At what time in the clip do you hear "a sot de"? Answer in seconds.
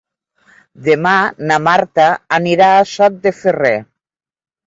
2.79-3.35